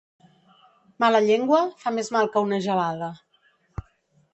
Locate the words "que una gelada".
2.33-3.15